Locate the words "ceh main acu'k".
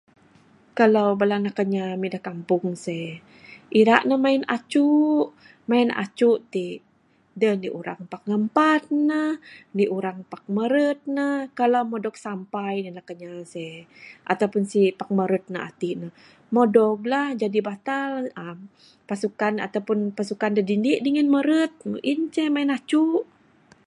22.33-23.19